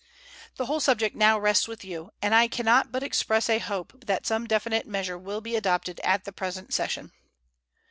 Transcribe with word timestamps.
The 0.55 0.65
whole 0.65 0.79
subject 0.79 1.15
now 1.15 1.37
rests 1.37 1.67
with 1.67 1.85
you, 1.85 2.09
and 2.23 2.33
I 2.33 2.47
can 2.47 2.65
not 2.65 2.91
but 2.91 3.03
express 3.03 3.47
a 3.51 3.59
hope 3.59 4.03
that 4.07 4.25
some 4.25 4.47
definite 4.47 4.87
measure 4.87 5.15
will 5.15 5.41
be 5.41 5.55
adopted 5.55 5.99
at 5.99 6.23
the 6.25 6.31
present 6.31 6.73
session. 6.73 7.11